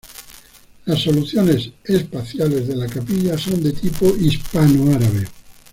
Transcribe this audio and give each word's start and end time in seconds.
Las 0.85 0.99
soluciones 1.03 1.69
espaciales 1.83 2.67
de 2.67 2.75
la 2.75 2.87
capilla 2.87 3.37
son 3.37 3.61
de 3.61 3.71
tipo 3.71 4.07
hispano-árabe. 4.15 5.27